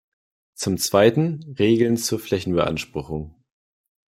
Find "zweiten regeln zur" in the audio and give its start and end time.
0.79-2.19